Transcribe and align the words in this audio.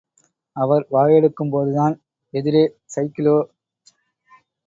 அவர் 0.55 0.85
வாயெடுக்கும்போதுதான், 0.91 1.95
எதிரே 2.33 2.63
சைக்கிளோ. 2.95 3.37